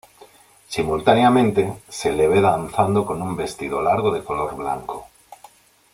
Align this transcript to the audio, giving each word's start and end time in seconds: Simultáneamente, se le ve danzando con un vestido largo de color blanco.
Simultáneamente, 0.67 1.83
se 1.87 2.11
le 2.11 2.27
ve 2.27 2.41
danzando 2.41 3.05
con 3.05 3.21
un 3.21 3.35
vestido 3.35 3.79
largo 3.83 4.09
de 4.11 4.23
color 4.23 4.55
blanco. 4.55 5.05